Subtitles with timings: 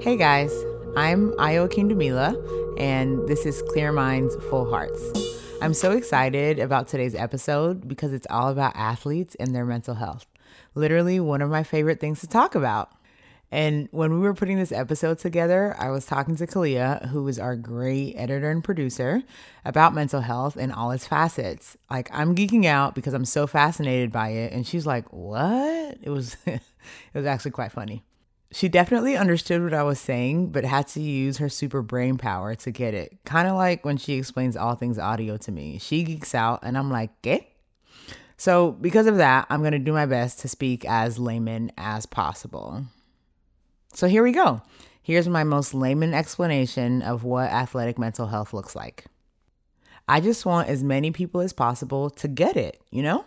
[0.00, 0.50] Hey guys,
[0.96, 2.34] I'm Ayo Kindumila,
[2.80, 4.98] and this is Clear Minds, Full Hearts.
[5.60, 10.24] I'm so excited about today's episode because it's all about athletes and their mental health.
[10.74, 12.90] Literally, one of my favorite things to talk about.
[13.50, 17.38] And when we were putting this episode together, I was talking to Kalia, who is
[17.38, 19.22] our great editor and producer,
[19.66, 21.76] about mental health and all its facets.
[21.90, 26.08] Like I'm geeking out because I'm so fascinated by it, and she's like, "What?" It
[26.08, 26.62] was, it
[27.12, 28.02] was actually quite funny.
[28.52, 32.56] She definitely understood what I was saying, but had to use her super brain power
[32.56, 33.16] to get it.
[33.24, 35.78] Kind of like when she explains all things audio to me.
[35.78, 37.48] She geeks out, and I'm like, "Okay."
[38.36, 42.06] So, because of that, I'm going to do my best to speak as layman as
[42.06, 42.84] possible.
[43.92, 44.62] So, here we go.
[45.02, 49.04] Here's my most layman explanation of what athletic mental health looks like.
[50.08, 53.24] I just want as many people as possible to get it, you know?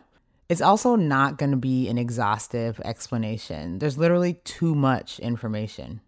[0.54, 3.80] It's also not going to be an exhaustive explanation.
[3.80, 6.02] There's literally too much information.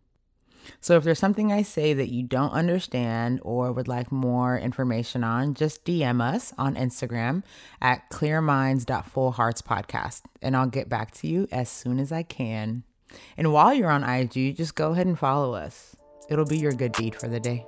[0.81, 5.23] So if there's something I say that you don't understand or would like more information
[5.23, 7.41] on, just DM us on Instagram
[7.81, 12.83] at clearminds.fullheartspodcast and I'll get back to you as soon as I can.
[13.37, 15.95] And while you're on IG, just go ahead and follow us.
[16.29, 17.65] It'll be your good deed for the day.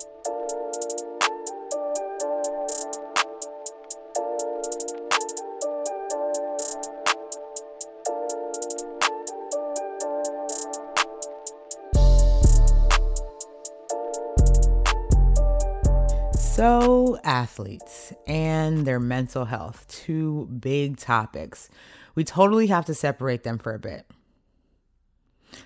[16.58, 21.69] So, athletes and their mental health, two big topics.
[22.16, 24.08] We totally have to separate them for a bit.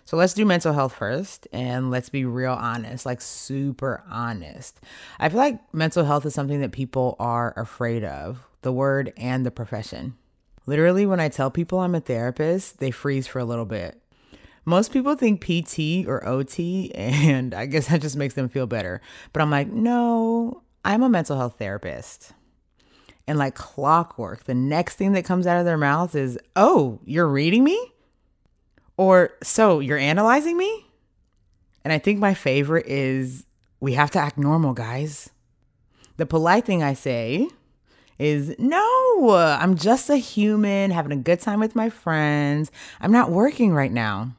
[0.04, 4.82] So, let's do mental health first and let's be real honest, like super honest.
[5.18, 9.46] I feel like mental health is something that people are afraid of the word and
[9.46, 10.18] the profession.
[10.66, 13.98] Literally, when I tell people I'm a therapist, they freeze for a little bit.
[14.66, 19.00] Most people think PT or OT, and I guess that just makes them feel better.
[19.32, 22.34] But I'm like, no, I'm a mental health therapist.
[23.28, 27.28] And like clockwork, the next thing that comes out of their mouth is, Oh, you're
[27.28, 27.94] reading me?
[28.98, 30.86] Or, So you're analyzing me?
[31.84, 33.46] And I think my favorite is,
[33.80, 35.30] We have to act normal, guys.
[36.18, 37.48] The polite thing I say
[38.18, 42.72] is, No, I'm just a human having a good time with my friends.
[43.00, 44.36] I'm not working right now.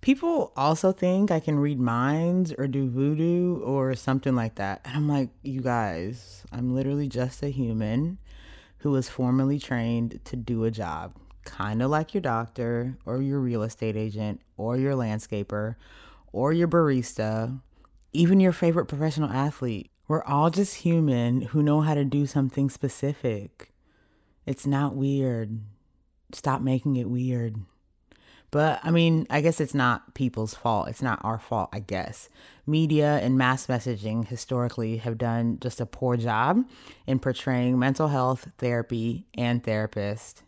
[0.00, 4.80] People also think I can read minds or do voodoo or something like that.
[4.84, 8.18] And I'm like, you guys, I'm literally just a human
[8.78, 13.40] who was formally trained to do a job, kind of like your doctor or your
[13.40, 15.74] real estate agent or your landscaper
[16.32, 17.60] or your barista,
[18.14, 19.90] even your favorite professional athlete.
[20.08, 23.72] We're all just human who know how to do something specific.
[24.46, 25.60] It's not weird.
[26.32, 27.56] Stop making it weird.
[28.50, 30.88] But I mean, I guess it's not people's fault.
[30.88, 32.28] It's not our fault, I guess.
[32.66, 36.64] Media and mass messaging historically have done just a poor job
[37.06, 40.42] in portraying mental health, therapy, and therapists.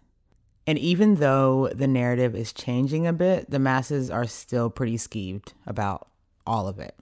[0.67, 5.53] And even though the narrative is changing a bit, the masses are still pretty skeeved
[5.67, 6.09] about
[6.47, 6.95] all of it.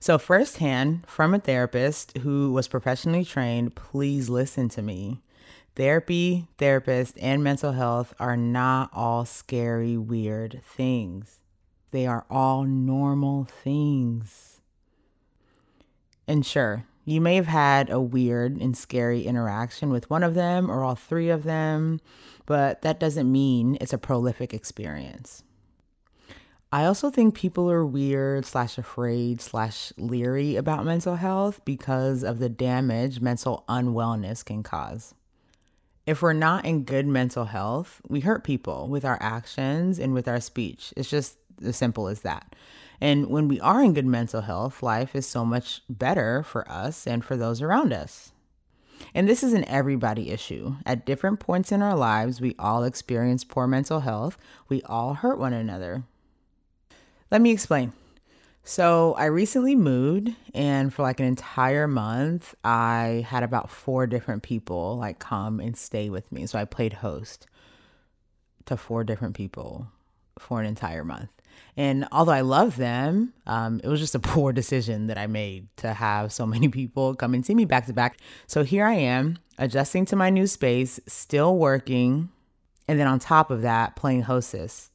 [0.00, 5.22] So, firsthand, from a therapist who was professionally trained, please listen to me.
[5.76, 11.40] Therapy, therapist, and mental health are not all scary, weird things.
[11.90, 14.60] They are all normal things.
[16.28, 20.70] And sure, you may have had a weird and scary interaction with one of them
[20.70, 22.00] or all three of them,
[22.46, 25.42] but that doesn't mean it's a prolific experience.
[26.72, 32.38] I also think people are weird slash afraid slash leery about mental health because of
[32.38, 35.14] the damage mental unwellness can cause.
[36.06, 40.28] If we're not in good mental health, we hurt people with our actions and with
[40.28, 40.92] our speech.
[40.96, 42.54] It's just as simple as that.
[43.00, 47.06] And when we are in good mental health, life is so much better for us
[47.06, 48.32] and for those around us.
[49.14, 50.76] And this is an everybody issue.
[50.86, 54.38] At different points in our lives, we all experience poor mental health.
[54.68, 56.04] We all hurt one another.
[57.30, 57.92] Let me explain.
[58.66, 64.42] So I recently moved and for like an entire month I had about four different
[64.42, 66.46] people like come and stay with me.
[66.46, 67.46] So I played host
[68.64, 69.88] to four different people
[70.38, 71.28] for an entire month.
[71.76, 75.68] And although I love them, um, it was just a poor decision that I made
[75.76, 78.18] to have so many people come and see me back to back.
[78.46, 82.30] So here I am, adjusting to my new space, still working,
[82.88, 84.90] and then on top of that, playing hostess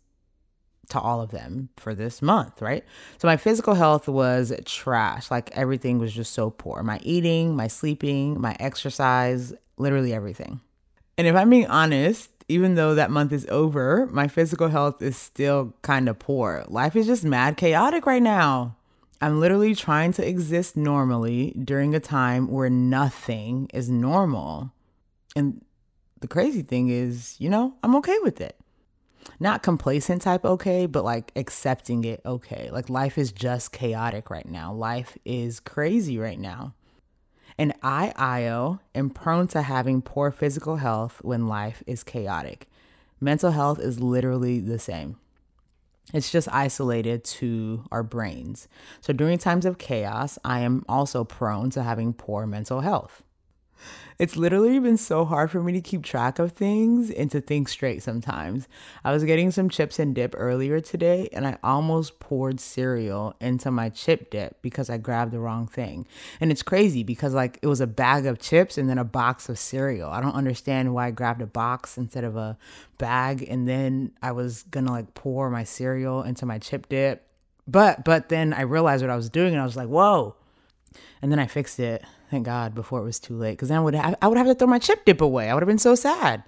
[0.90, 2.84] to all of them for this month, right?
[3.18, 5.32] So my physical health was trash.
[5.32, 6.84] Like everything was just so poor.
[6.84, 10.60] My eating, my sleeping, my exercise, literally everything.
[11.18, 15.16] And if I'm being honest, even though that month is over, my physical health is
[15.16, 16.66] still kind of poor.
[16.68, 18.76] Life is just mad chaotic right now.
[19.22, 24.72] I'm literally trying to exist normally during a time where nothing is normal.
[25.36, 25.64] And
[26.22, 28.59] the crazy thing is, you know, I'm okay with it.
[29.40, 32.70] Not complacent type okay, but like accepting it okay.
[32.72, 34.74] Like life is just chaotic right now.
[34.74, 36.74] Life is crazy right now.
[37.58, 42.70] And I, Ayo, am prone to having poor physical health when life is chaotic.
[43.20, 45.18] Mental health is literally the same.
[46.14, 48.68] It's just isolated to our brains.
[49.02, 53.24] So during times of chaos, I am also prone to having poor mental health.
[54.20, 57.70] It's literally been so hard for me to keep track of things and to think
[57.70, 58.68] straight sometimes.
[59.06, 63.72] I was getting some chips and dip earlier today and I almost poured cereal into
[63.72, 66.06] my chip dip because I grabbed the wrong thing.
[66.42, 69.48] And it's crazy because like it was a bag of chips and then a box
[69.48, 70.10] of cereal.
[70.10, 72.58] I don't understand why I grabbed a box instead of a
[72.98, 77.26] bag and then I was gonna like pour my cereal into my chip dip.
[77.70, 80.36] But but then I realized what I was doing and I was like, whoa.
[81.22, 83.82] And then I fixed it Thank God before it was too late, because then I
[83.82, 85.50] would have, I would have to throw my chip dip away.
[85.50, 86.44] I would have been so sad.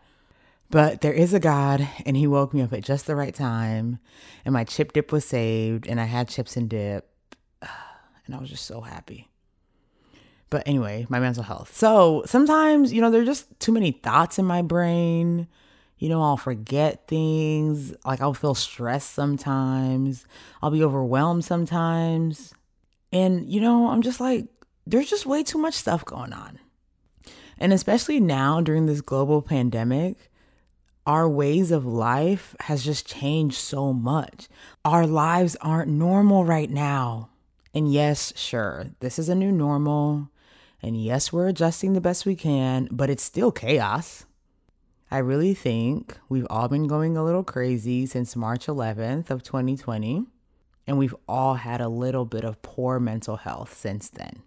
[0.69, 3.99] But there is a God, and He woke me up at just the right time,
[4.45, 7.09] and my chip dip was saved, and I had chips and dip,
[7.61, 9.27] and I was just so happy.
[10.51, 11.75] But anyway, my mental health.
[11.75, 15.47] So sometimes, you know, there's just too many thoughts in my brain.
[15.97, 17.93] You know, I'll forget things.
[18.05, 20.25] Like I'll feel stressed sometimes.
[20.61, 22.53] I'll be overwhelmed sometimes.
[23.13, 24.47] And, you know, I'm just like,
[24.85, 26.59] there's just way too much stuff going on.
[27.57, 30.31] And especially now during this global pandemic,
[31.05, 34.47] our ways of life has just changed so much.
[34.85, 37.29] Our lives aren't normal right now.
[37.73, 40.29] And yes, sure, this is a new normal.
[40.81, 44.25] And yes, we're adjusting the best we can, but it's still chaos.
[45.09, 50.25] I really think we've all been going a little crazy since March 11th of 2020,
[50.87, 54.41] and we've all had a little bit of poor mental health since then.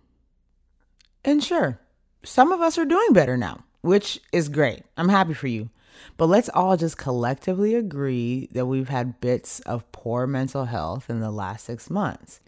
[1.24, 1.80] And sure,
[2.22, 4.82] some of us are doing better now, which is great.
[4.96, 5.70] I'm happy for you.
[6.16, 11.20] But let's all just collectively agree that we've had bits of poor mental health in
[11.20, 12.40] the last six months.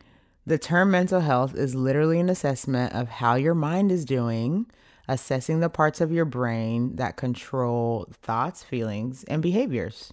[0.45, 4.67] The term mental health is literally an assessment of how your mind is doing,
[5.09, 10.13] assessing the parts of your brain that control thoughts, feelings, and behaviors.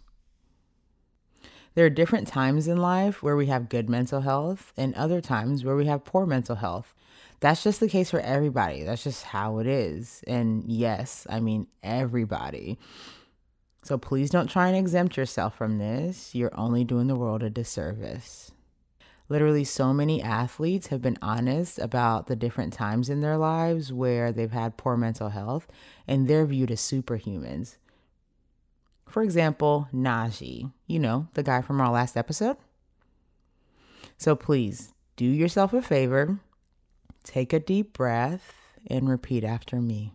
[1.75, 5.63] There are different times in life where we have good mental health and other times
[5.63, 6.93] where we have poor mental health
[7.43, 8.83] that's just the case for everybody.
[8.83, 10.23] That's just how it is.
[10.25, 12.79] And yes, I mean everybody.
[13.83, 16.33] So please don't try and exempt yourself from this.
[16.33, 18.53] You're only doing the world a disservice.
[19.27, 24.31] Literally, so many athletes have been honest about the different times in their lives where
[24.31, 25.67] they've had poor mental health
[26.07, 27.75] and they're viewed as superhumans.
[29.05, 32.55] For example, Najee, you know, the guy from our last episode.
[34.17, 36.39] So please do yourself a favor
[37.23, 38.53] Take a deep breath
[38.87, 40.11] and repeat after me.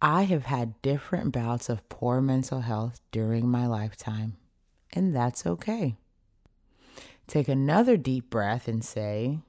[0.00, 4.36] I have had different bouts of poor mental health during my lifetime,
[4.92, 5.96] and that's okay.
[7.26, 9.40] Take another deep breath and say,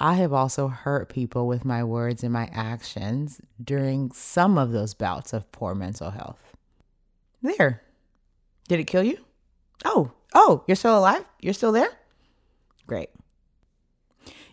[0.00, 4.94] I have also hurt people with my words and my actions during some of those
[4.94, 6.56] bouts of poor mental health.
[7.42, 7.82] There.
[8.68, 9.18] Did it kill you?
[9.84, 11.24] Oh, oh, you're still alive?
[11.40, 11.90] You're still there?
[12.86, 13.10] Great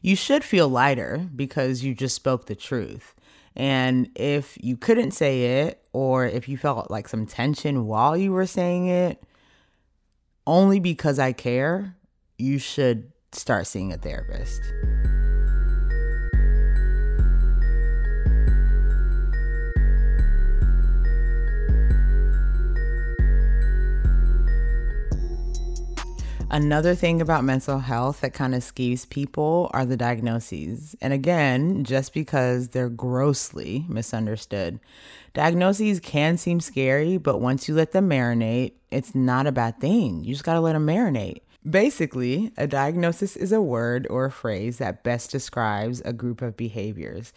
[0.01, 3.13] you should feel lighter because you just spoke the truth.
[3.55, 8.31] And if you couldn't say it, or if you felt like some tension while you
[8.31, 9.23] were saying it,
[10.45, 11.95] only because I care,
[12.37, 14.61] you should start seeing a therapist.
[26.55, 30.95] Another thing about mental health that kind of skews people are the diagnoses.
[31.01, 34.79] And again, just because they're grossly misunderstood.
[35.33, 40.23] Diagnoses can seem scary, but once you let them marinate, it's not a bad thing.
[40.23, 41.41] You just got to let them marinate.
[41.69, 46.55] Basically, a diagnosis is a word or a phrase that best describes a group of
[46.55, 47.33] behaviors,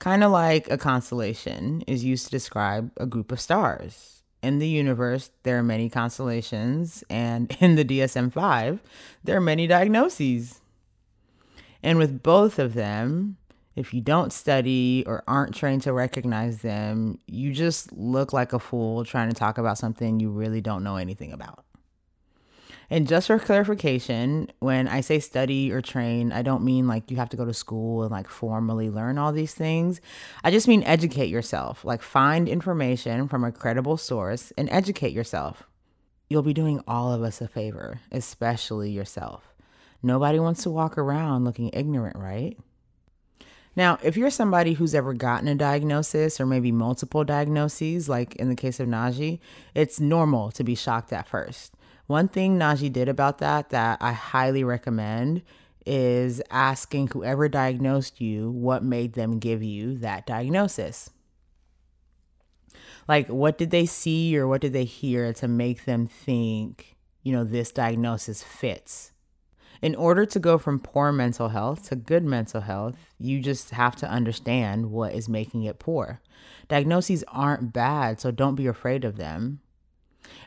[0.00, 4.68] kind of like a constellation is used to describe a group of stars in the
[4.68, 8.80] universe, there are many constellations, and in the DSM 5,
[9.24, 10.60] there are many diagnoses.
[11.82, 13.36] And with both of them,
[13.76, 18.58] if you don't study or aren't trained to recognize them, you just look like a
[18.58, 21.65] fool trying to talk about something you really don't know anything about.
[22.88, 27.16] And just for clarification, when I say study or train, I don't mean like you
[27.16, 30.00] have to go to school and like formally learn all these things.
[30.44, 35.64] I just mean educate yourself, like find information from a credible source and educate yourself.
[36.28, 39.54] You'll be doing all of us a favor, especially yourself.
[40.02, 42.56] Nobody wants to walk around looking ignorant, right?
[43.76, 48.48] Now, if you're somebody who's ever gotten a diagnosis or maybe multiple diagnoses, like in
[48.48, 49.38] the case of Najee,
[49.74, 51.75] it's normal to be shocked at first.
[52.06, 55.42] One thing Najee did about that that I highly recommend
[55.84, 61.10] is asking whoever diagnosed you what made them give you that diagnosis.
[63.08, 67.32] Like, what did they see or what did they hear to make them think, you
[67.32, 69.12] know, this diagnosis fits?
[69.82, 73.96] in order to go from poor mental health to good mental health, you just have
[73.96, 76.20] to understand what is making it poor.
[76.68, 79.60] Diagnoses aren't bad, so don't be afraid of them.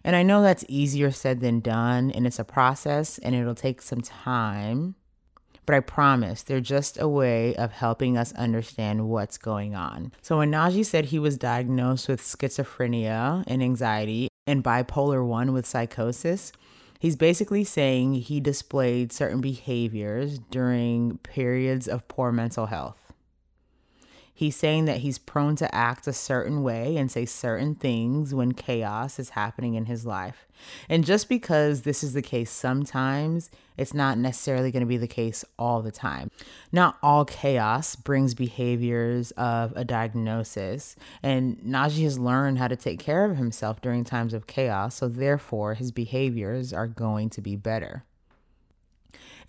[0.03, 3.81] And I know that's easier said than done, and it's a process and it'll take
[3.81, 4.95] some time.
[5.65, 10.11] But I promise they're just a way of helping us understand what's going on.
[10.21, 15.67] So when Najee said he was diagnosed with schizophrenia and anxiety and bipolar 1 with
[15.67, 16.51] psychosis,
[16.99, 23.08] He's basically saying he displayed certain behaviors during periods of poor mental health.
[24.39, 28.53] He's saying that he's prone to act a certain way and say certain things when
[28.53, 30.47] chaos is happening in his life.
[30.87, 35.09] And just because this is the case sometimes, it's not necessarily going to be the
[35.09, 36.31] case all the time.
[36.71, 43.01] Not all chaos brings behaviors of a diagnosis, and Najee has learned how to take
[43.01, 47.57] care of himself during times of chaos, so therefore his behaviors are going to be
[47.57, 48.05] better.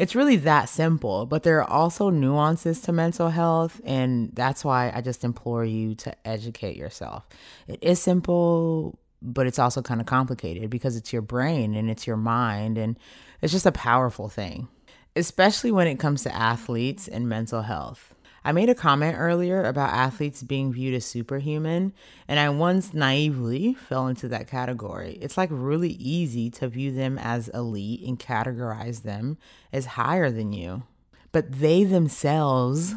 [0.00, 4.90] It's really that simple, but there are also nuances to mental health, and that's why
[4.94, 7.28] I just implore you to educate yourself.
[7.68, 12.06] It is simple, but it's also kind of complicated because it's your brain and it's
[12.06, 12.98] your mind, and
[13.42, 14.68] it's just a powerful thing,
[15.16, 18.09] especially when it comes to athletes and mental health.
[18.44, 21.92] I made a comment earlier about athletes being viewed as superhuman,
[22.26, 25.18] and I once naively fell into that category.
[25.20, 29.36] It's like really easy to view them as elite and categorize them
[29.72, 30.84] as higher than you.
[31.32, 32.94] But they themselves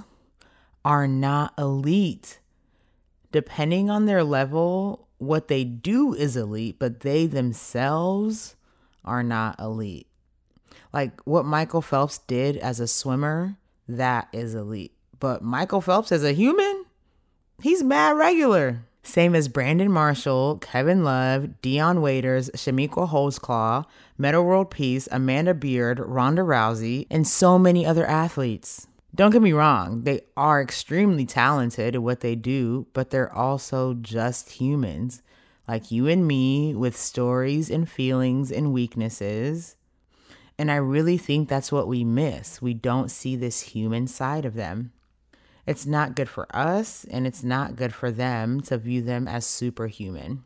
[0.86, 2.40] are not elite.
[3.32, 8.56] Depending on their level, what they do is elite, but they themselves
[9.04, 10.08] are not elite.
[10.94, 13.58] Like what Michael Phelps did as a swimmer,
[13.88, 14.93] that is elite
[15.24, 16.84] but Michael Phelps as a human,
[17.62, 18.84] he's mad regular.
[19.04, 23.86] Same as Brandon Marshall, Kevin Love, Dion Waiters, Chamique Holdsclaw,
[24.18, 28.86] Metta World Peace, Amanda Beard, Ronda Rousey, and so many other athletes.
[29.16, 33.94] Don't get me wrong, they are extremely talented at what they do, but they're also
[33.94, 35.22] just humans,
[35.70, 39.78] like you and me, with stories and feelings and weaknesses.
[40.60, 42.62] And I really think that's what we miss.
[42.62, 44.92] We don't see this human side of them.
[45.66, 49.46] It's not good for us and it's not good for them to view them as
[49.46, 50.44] superhuman.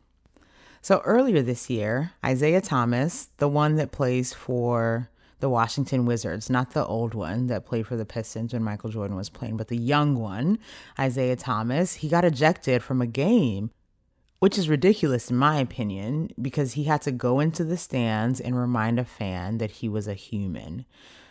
[0.80, 5.10] So earlier this year, Isaiah Thomas, the one that plays for
[5.40, 9.16] the Washington Wizards, not the old one that played for the Pistons when Michael Jordan
[9.16, 10.58] was playing, but the young one,
[10.98, 13.70] Isaiah Thomas, he got ejected from a game,
[14.38, 18.58] which is ridiculous in my opinion, because he had to go into the stands and
[18.58, 20.84] remind a fan that he was a human.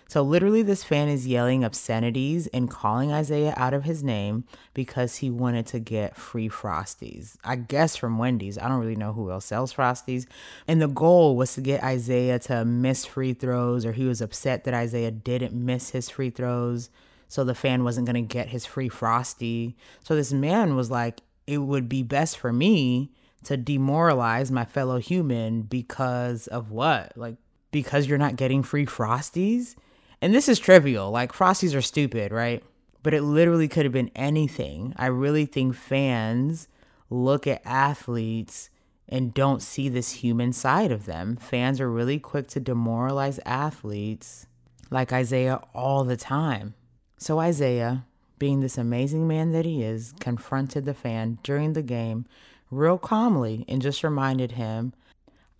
[0.09, 5.17] So, literally, this fan is yelling obscenities and calling Isaiah out of his name because
[5.17, 7.35] he wanted to get free Frosties.
[7.43, 8.57] I guess from Wendy's.
[8.57, 10.25] I don't really know who else sells Frosties.
[10.65, 14.63] And the goal was to get Isaiah to miss free throws, or he was upset
[14.63, 16.89] that Isaiah didn't miss his free throws.
[17.27, 19.75] So, the fan wasn't going to get his free Frosty.
[20.05, 23.11] So, this man was like, it would be best for me
[23.43, 27.11] to demoralize my fellow human because of what?
[27.17, 27.35] Like,
[27.71, 29.75] because you're not getting free Frosties?
[30.21, 32.63] And this is trivial, like Frosties are stupid, right?
[33.03, 34.93] But it literally could have been anything.
[34.97, 36.67] I really think fans
[37.09, 38.69] look at athletes
[39.07, 41.37] and don't see this human side of them.
[41.37, 44.47] Fans are really quick to demoralize athletes
[44.89, 46.73] like Isaiah all the time.
[47.17, 48.05] So, Isaiah,
[48.39, 52.25] being this amazing man that he is, confronted the fan during the game
[52.69, 54.93] real calmly and just reminded him,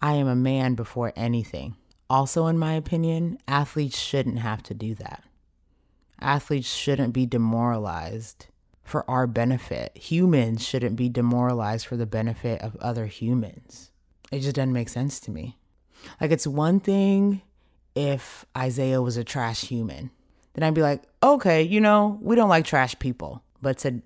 [0.02, 1.76] I am a man before anything.
[2.10, 5.24] Also, in my opinion, athletes shouldn't have to do that.
[6.20, 8.48] Athletes shouldn't be demoralized
[8.84, 9.96] for our benefit.
[9.98, 13.92] Humans shouldn't be demoralized for the benefit of other humans.
[14.32, 15.58] It just doesn't make sense to me.
[16.22, 17.42] Like, it's one thing
[17.96, 20.12] if Isaiah was a trash human.
[20.54, 23.44] Then I'd be like, okay, you know, we don't like trash people.
[23.62, 24.02] But to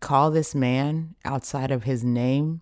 [0.00, 2.60] call this man outside of his name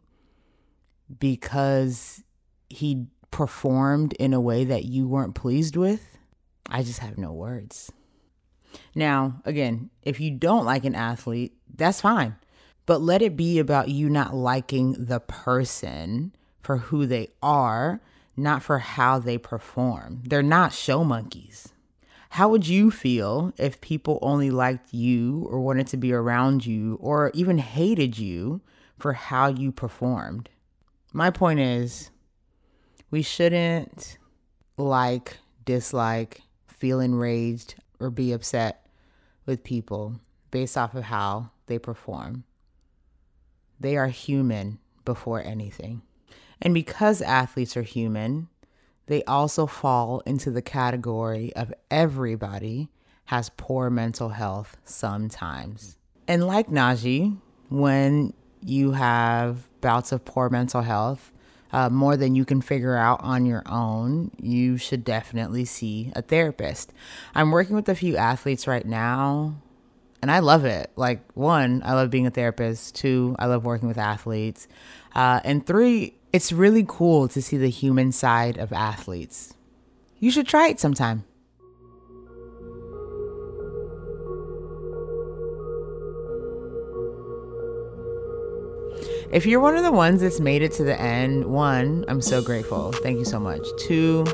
[1.18, 2.22] because
[2.68, 6.16] he performed in a way that you weren't pleased with,
[6.70, 7.90] I just have no words.
[8.94, 12.36] Now, again, if you don't like an athlete, that's fine.
[12.86, 18.00] But let it be about you not liking the person for who they are,
[18.36, 20.22] not for how they perform.
[20.24, 21.70] They're not show monkeys.
[22.30, 26.98] How would you feel if people only liked you or wanted to be around you
[27.00, 28.60] or even hated you
[28.96, 30.50] for how you performed?
[31.12, 32.10] My point is,
[33.14, 34.18] we shouldn't
[34.76, 38.88] like, dislike, feel enraged, or be upset
[39.46, 40.18] with people
[40.50, 42.42] based off of how they perform.
[43.78, 46.02] They are human before anything.
[46.60, 48.48] And because athletes are human,
[49.06, 52.88] they also fall into the category of everybody
[53.26, 55.98] has poor mental health sometimes.
[56.26, 61.30] And like Najee, when you have bouts of poor mental health,
[61.74, 66.22] uh, more than you can figure out on your own, you should definitely see a
[66.22, 66.92] therapist.
[67.34, 69.56] I'm working with a few athletes right now,
[70.22, 70.92] and I love it.
[70.94, 72.94] Like, one, I love being a therapist.
[72.94, 74.68] Two, I love working with athletes.
[75.16, 79.54] Uh, and three, it's really cool to see the human side of athletes.
[80.20, 81.24] You should try it sometime.
[89.34, 92.40] If you're one of the ones that's made it to the end, one, I'm so
[92.40, 92.92] grateful.
[92.92, 93.66] Thank you so much.
[93.78, 94.24] Two,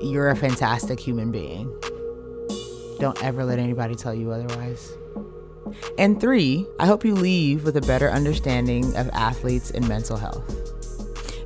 [0.00, 1.70] you're a fantastic human being.
[2.98, 4.96] Don't ever let anybody tell you otherwise.
[5.98, 10.72] And three, I hope you leave with a better understanding of athletes and mental health.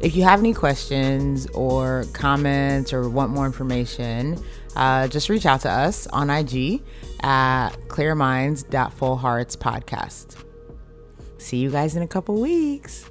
[0.00, 4.40] If you have any questions or comments or want more information,
[4.76, 6.80] uh, just reach out to us on IG
[7.23, 10.44] at clearminds.fullheartspodcast.
[11.38, 13.09] See you guys in a couple weeks.